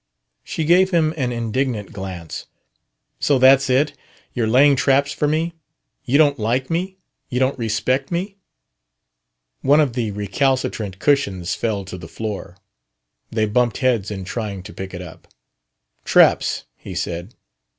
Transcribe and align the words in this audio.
She 0.43 0.63
gave 0.65 0.89
him 0.89 1.13
an 1.15 1.31
indignant 1.31 1.93
glance. 1.93 2.47
"So 3.19 3.37
that's 3.37 3.69
it? 3.69 3.93
You're 4.33 4.47
laying 4.47 4.75
traps 4.75 5.11
for 5.11 5.27
me? 5.27 5.53
You 6.05 6.17
don't 6.17 6.39
like 6.39 6.71
me! 6.71 6.97
You 7.29 7.39
don't 7.39 7.59
respect 7.59 8.09
me!" 8.11 8.37
One 9.61 9.79
of 9.79 9.93
the 9.93 10.09
recalcitrant 10.09 10.97
cushions 10.97 11.53
fell 11.53 11.85
to 11.85 11.99
the 11.99 12.07
floor. 12.07 12.57
They 13.29 13.45
bumped 13.45 13.77
heads 13.77 14.09
in 14.09 14.25
trying 14.25 14.63
to 14.63 14.73
pick 14.73 14.95
it 14.95 15.03
up. 15.03 15.27
"Traps!" 16.03 16.63
he 16.77 16.95
said. 16.95 17.35